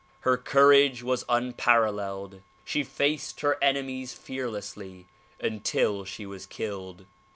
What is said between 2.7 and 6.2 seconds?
faced her enemies fearlessly until